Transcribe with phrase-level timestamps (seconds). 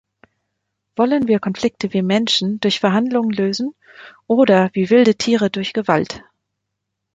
[0.95, 3.75] Wollen wir Konflikte wie Menschen durch Verhandlungen lösen
[4.25, 6.23] oder wie wilde Tiere durch Gewalt?